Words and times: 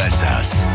Alsace. 0.00 0.66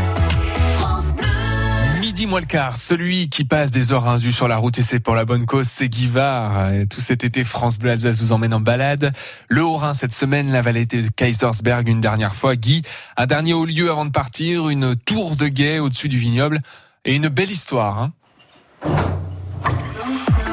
Midi 2.00 2.26
moins 2.26 2.40
le 2.40 2.46
quart, 2.46 2.76
celui 2.76 3.28
qui 3.28 3.44
passe 3.44 3.70
des 3.72 3.92
heures 3.92 4.08
indues 4.08 4.32
sur 4.32 4.46
la 4.46 4.56
route 4.56 4.78
et 4.78 4.82
c'est 4.82 5.00
pour 5.00 5.14
la 5.14 5.24
bonne 5.24 5.46
cause, 5.46 5.66
c'est 5.66 5.88
Guy 5.88 6.06
Var. 6.06 6.70
Tout 6.88 7.00
cet 7.00 7.24
été, 7.24 7.42
France 7.42 7.78
Bleu 7.78 7.90
Alsace 7.90 8.16
vous 8.16 8.32
emmène 8.32 8.54
en 8.54 8.60
balade. 8.60 9.12
Le 9.48 9.64
Haut-Rhin 9.64 9.94
cette 9.94 10.12
semaine, 10.12 10.52
la 10.52 10.62
vallée 10.62 10.86
de 10.86 11.08
Kaisersberg 11.08 11.88
une 11.88 12.00
dernière 12.00 12.36
fois. 12.36 12.56
Guy, 12.56 12.82
un 13.16 13.26
dernier 13.26 13.54
haut 13.54 13.66
lieu 13.66 13.90
avant 13.90 14.04
de 14.04 14.10
partir, 14.10 14.68
une 14.68 14.94
tour 14.94 15.36
de 15.36 15.48
guet 15.48 15.80
au-dessus 15.80 16.08
du 16.08 16.18
vignoble 16.18 16.60
et 17.04 17.16
une 17.16 17.28
belle 17.28 17.50
histoire. 17.50 18.00
Hein 18.00 18.12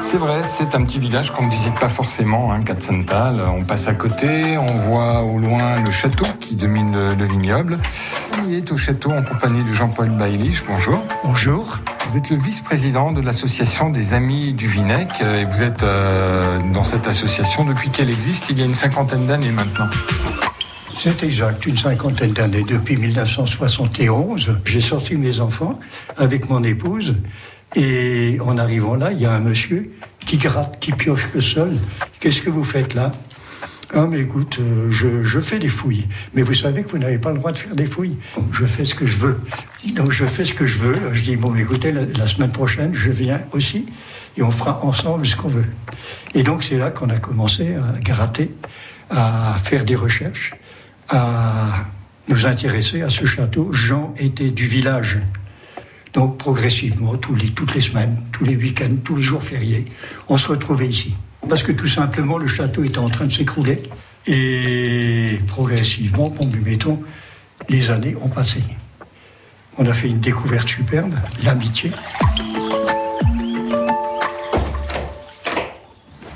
c'est 0.04 0.18
vrai, 0.18 0.42
c'est 0.42 0.74
un 0.74 0.84
petit 0.84 0.98
village 0.98 1.30
qu'on 1.30 1.46
ne 1.46 1.50
visite 1.50 1.74
pas 1.80 1.88
forcément, 1.88 2.52
hein, 2.52 2.62
Katzenthal. 2.62 3.40
On 3.40 3.64
passe 3.64 3.88
à 3.88 3.94
côté, 3.94 4.58
on 4.58 4.76
voit 4.76 5.22
au 5.22 5.38
loin 5.38 5.80
le 5.82 5.90
château 5.90 6.26
qui 6.40 6.56
domine 6.56 7.14
le, 7.18 7.24
vignoble. 7.24 7.78
On 8.38 8.50
est 8.50 8.70
au 8.70 8.76
château 8.76 9.10
en 9.12 9.22
compagnie 9.22 9.64
de 9.64 9.72
Jean-Paul 9.72 10.10
Baillich. 10.10 10.62
Bonjour. 10.68 11.02
Bonjour. 11.24 11.78
Vous 12.10 12.18
êtes 12.18 12.28
le 12.28 12.36
vice-président 12.36 13.12
de 13.12 13.22
l'association 13.22 13.88
des 13.88 14.12
Amis 14.12 14.52
du 14.52 14.66
Vinec 14.66 15.08
euh, 15.22 15.40
et 15.40 15.44
vous 15.46 15.62
êtes 15.62 15.82
euh, 15.82 16.58
dans 16.74 16.84
cette 16.84 17.08
association 17.08 17.64
depuis 17.64 17.88
qu'elle 17.88 18.10
existe 18.10 18.44
il 18.50 18.58
y 18.58 18.62
a 18.62 18.66
une 18.66 18.74
cinquantaine 18.74 19.26
d'années 19.26 19.52
maintenant. 19.52 19.88
C'est 20.96 21.22
exact, 21.22 21.64
une 21.66 21.78
cinquantaine 21.78 22.32
d'années. 22.32 22.62
Depuis 22.62 22.96
1971, 22.98 24.60
j'ai 24.64 24.80
sorti 24.80 25.16
mes 25.16 25.40
enfants 25.40 25.78
avec 26.18 26.48
mon 26.50 26.62
épouse 26.62 27.14
et 27.74 28.38
en 28.40 28.58
arrivant 28.58 28.94
là, 28.94 29.12
il 29.12 29.20
y 29.20 29.26
a 29.26 29.32
un 29.32 29.40
monsieur 29.40 29.90
qui 30.26 30.36
gratte, 30.36 30.78
qui 30.80 30.92
pioche 30.92 31.28
le 31.34 31.40
sol. 31.40 31.72
Qu'est-ce 32.20 32.40
que 32.40 32.50
vous 32.50 32.64
faites 32.64 32.94
là? 32.94 33.12
Ah 33.96 34.06
mais 34.10 34.20
écoute, 34.20 34.58
euh, 34.60 34.90
je, 34.90 35.40
fais 35.40 35.60
des 35.60 35.68
fouilles. 35.68 36.06
Mais 36.34 36.42
vous 36.42 36.54
savez 36.54 36.82
que 36.82 36.90
vous 36.90 36.98
n'avez 36.98 37.18
pas 37.18 37.30
le 37.30 37.38
droit 37.38 37.52
de 37.52 37.58
faire 37.58 37.76
des 37.76 37.86
fouilles. 37.86 38.16
Je 38.50 38.64
fais 38.64 38.84
ce 38.84 38.94
que 38.94 39.06
je 39.06 39.16
veux. 39.16 39.40
Donc 39.94 40.10
je 40.10 40.24
fais 40.24 40.44
ce 40.44 40.52
que 40.52 40.66
je 40.66 40.78
veux. 40.78 41.14
Je 41.14 41.22
dis, 41.22 41.36
bon, 41.36 41.54
écoutez, 41.54 41.92
la, 41.92 42.26
semaine 42.26 42.50
prochaine, 42.50 42.92
je 42.92 43.10
viens 43.10 43.40
aussi 43.52 43.86
et 44.36 44.42
on 44.42 44.50
fera 44.50 44.84
ensemble 44.84 45.26
ce 45.26 45.36
qu'on 45.36 45.48
veut. 45.48 45.66
Et 46.34 46.42
donc 46.42 46.64
c'est 46.64 46.76
là 46.76 46.90
qu'on 46.90 47.08
a 47.08 47.18
commencé 47.18 47.74
à 47.76 48.00
gratter, 48.00 48.50
à 49.10 49.54
faire 49.62 49.84
des 49.84 49.94
recherches, 49.94 50.54
à 51.08 51.84
nous 52.26 52.46
intéresser 52.46 53.02
à 53.02 53.10
ce 53.10 53.26
château. 53.26 53.72
Jean 53.72 54.12
était 54.16 54.50
du 54.50 54.66
village. 54.66 55.18
Donc 56.14 56.38
progressivement, 56.38 57.16
tous 57.16 57.34
les, 57.34 57.50
toutes 57.50 57.74
les 57.74 57.80
semaines, 57.80 58.16
tous 58.30 58.44
les 58.44 58.56
week-ends, 58.56 58.96
tous 59.02 59.16
les 59.16 59.22
jours 59.22 59.42
fériés, 59.42 59.84
on 60.28 60.38
se 60.38 60.46
retrouvait 60.46 60.86
ici. 60.86 61.14
Parce 61.48 61.64
que 61.64 61.72
tout 61.72 61.88
simplement, 61.88 62.38
le 62.38 62.46
château 62.46 62.84
était 62.84 62.98
en 62.98 63.08
train 63.08 63.26
de 63.26 63.32
s'écrouler. 63.32 63.82
Et 64.26 65.40
progressivement, 65.48 66.30
bon, 66.30 66.48
mettons, 66.64 67.02
les 67.68 67.90
années 67.90 68.14
ont 68.22 68.28
passé. 68.28 68.62
On 69.76 69.86
a 69.86 69.92
fait 69.92 70.08
une 70.08 70.20
découverte 70.20 70.68
superbe, 70.68 71.14
l'amitié. 71.42 71.90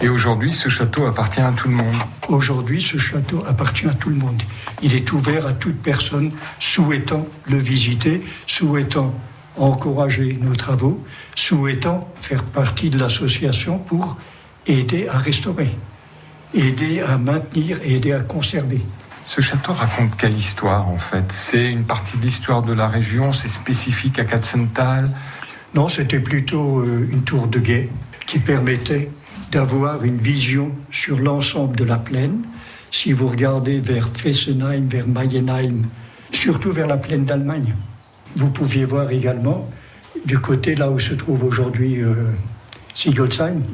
Et 0.00 0.08
aujourd'hui, 0.08 0.52
ce 0.52 0.68
château 0.68 1.06
appartient 1.06 1.40
à 1.40 1.52
tout 1.52 1.68
le 1.68 1.74
monde. 1.74 1.96
Aujourd'hui, 2.28 2.82
ce 2.82 2.98
château 2.98 3.44
appartient 3.46 3.86
à 3.86 3.94
tout 3.94 4.10
le 4.10 4.16
monde. 4.16 4.42
Il 4.82 4.94
est 4.94 5.12
ouvert 5.12 5.46
à 5.46 5.52
toute 5.52 5.80
personne 5.80 6.32
souhaitant 6.58 7.26
le 7.46 7.58
visiter, 7.58 8.22
souhaitant 8.46 9.14
encourager 9.58 10.38
nos 10.40 10.54
travaux, 10.54 11.02
souhaitant 11.34 12.00
faire 12.20 12.44
partie 12.44 12.90
de 12.90 12.98
l'association 12.98 13.78
pour 13.78 14.16
aider 14.66 15.08
à 15.08 15.18
restaurer, 15.18 15.70
aider 16.54 17.00
à 17.00 17.18
maintenir 17.18 17.78
et 17.82 17.96
aider 17.96 18.12
à 18.12 18.20
conserver. 18.20 18.80
Ce 19.24 19.40
château 19.40 19.72
raconte 19.72 20.16
quelle 20.16 20.36
histoire 20.36 20.88
en 20.88 20.98
fait? 20.98 21.30
C'est 21.32 21.70
une 21.70 21.84
partie 21.84 22.16
de 22.16 22.22
l'histoire 22.22 22.62
de 22.62 22.72
la 22.72 22.88
région, 22.88 23.32
c'est 23.32 23.48
spécifique 23.48 24.18
à 24.18 24.24
Katzenthal 24.24 25.10
Non, 25.74 25.88
c'était 25.88 26.20
plutôt 26.20 26.80
euh, 26.80 27.06
une 27.10 27.22
tour 27.22 27.46
de 27.46 27.58
guet 27.58 27.90
qui 28.26 28.38
permettait 28.38 29.10
d'avoir 29.50 30.04
une 30.04 30.18
vision 30.18 30.72
sur 30.90 31.18
l'ensemble 31.18 31.76
de 31.76 31.84
la 31.84 31.98
plaine. 31.98 32.42
Si 32.90 33.12
vous 33.12 33.28
regardez 33.28 33.80
vers 33.80 34.08
Fessenheim, 34.08 34.88
vers 34.88 35.06
Mayenheim, 35.06 35.82
surtout 36.32 36.72
vers 36.72 36.86
la 36.86 36.96
plaine 36.96 37.24
d'Allemagne, 37.24 37.74
vous 38.36 38.50
pouviez 38.50 38.84
voir 38.84 39.10
également 39.10 39.68
du 40.24 40.38
côté 40.38 40.74
là 40.74 40.90
où 40.90 40.98
se 40.98 41.14
trouve 41.14 41.44
aujourd'hui 41.44 42.02
euh, 42.02 42.32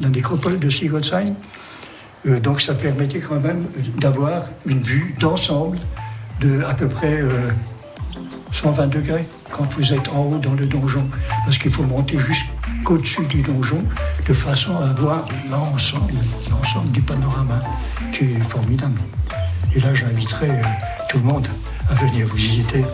la 0.01 0.09
nécropole 0.09 0.59
de 0.59 0.69
Sigolsheim. 0.69 1.35
Euh, 2.27 2.41
donc 2.41 2.61
ça 2.61 2.75
permettait 2.75 3.21
quand 3.21 3.41
même 3.41 3.65
d'avoir 3.99 4.45
une 4.67 4.83
vue 4.83 5.15
d'ensemble 5.19 5.79
de 6.41 6.63
à 6.65 6.75
peu 6.75 6.89
près 6.89 7.23
120 8.53 8.83
euh, 8.83 8.87
degrés 8.87 9.27
quand 9.51 9.65
vous 9.73 9.93
êtes 9.93 10.09
en 10.09 10.25
haut 10.25 10.39
dans 10.39 10.55
le 10.55 10.67
donjon, 10.67 11.09
parce 11.45 11.59
qu'il 11.59 11.71
faut 11.71 11.85
monter 11.85 12.19
jusqu'au-dessus 12.19 13.25
du 13.27 13.43
donjon 13.43 13.83
de 14.27 14.35
façon 14.35 14.77
à 14.77 14.93
voir 14.95 15.25
l'ensemble, 15.51 16.15
l'ensemble 16.51 16.91
du 16.91 17.01
panorama, 17.01 17.63
qui 18.13 18.25
est 18.25 18.45
formidable. 18.49 19.01
Et 19.75 19.81
là, 19.81 19.95
j'inviterai 19.95 20.49
tout 21.09 21.19
le 21.19 21.25
monde 21.25 21.49
à 21.89 21.95
venir 21.95 22.27
visiter 22.35 22.85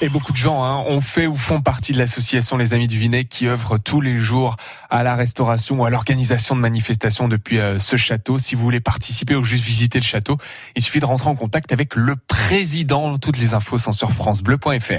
Et 0.00 0.08
beaucoup 0.08 0.32
de 0.32 0.36
gens 0.36 0.64
hein, 0.64 0.78
ont 0.88 1.00
fait 1.00 1.26
ou 1.26 1.36
font 1.36 1.60
partie 1.60 1.92
de 1.92 1.98
l'association 1.98 2.56
Les 2.56 2.74
Amis 2.74 2.88
du 2.88 2.98
Vinet 2.98 3.24
qui 3.24 3.46
œuvre 3.46 3.78
tous 3.78 4.00
les 4.00 4.18
jours 4.18 4.56
à 4.90 5.02
la 5.02 5.14
restauration 5.14 5.80
ou 5.80 5.84
à 5.84 5.90
l'organisation 5.90 6.56
de 6.56 6.60
manifestations 6.60 7.28
depuis 7.28 7.60
euh, 7.60 7.78
ce 7.78 7.96
château. 7.96 8.38
Si 8.38 8.54
vous 8.54 8.62
voulez 8.62 8.80
participer 8.80 9.36
ou 9.36 9.44
juste 9.44 9.62
visiter 9.62 9.98
le 9.98 10.04
château, 10.04 10.38
il 10.74 10.82
suffit 10.82 11.00
de 11.00 11.04
rentrer 11.04 11.28
en 11.28 11.36
contact 11.36 11.70
avec 11.72 11.94
le 11.94 12.16
président. 12.16 13.16
Toutes 13.18 13.38
les 13.38 13.54
infos 13.54 13.78
sont 13.78 13.92
sur 13.92 14.10
francebleu.fr. 14.10 14.92